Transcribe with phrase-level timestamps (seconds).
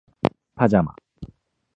[0.55, 0.95] パジャマ